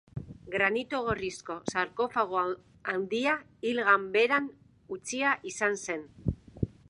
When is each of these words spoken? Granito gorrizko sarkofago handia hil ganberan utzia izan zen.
Granito 0.53 1.01
gorrizko 1.07 1.57
sarkofago 1.73 2.41
handia 2.93 3.35
hil 3.71 3.83
ganberan 3.91 4.47
utzia 4.99 5.37
izan 5.53 5.81
zen. 5.89 6.09